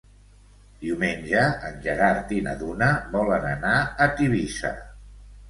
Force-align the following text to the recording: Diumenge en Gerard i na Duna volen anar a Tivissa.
Diumenge 0.85 1.43
en 1.67 1.77
Gerard 1.83 2.33
i 2.39 2.41
na 2.47 2.57
Duna 2.63 2.89
volen 3.17 3.47
anar 3.53 3.77
a 3.83 4.09
Tivissa. 4.19 4.75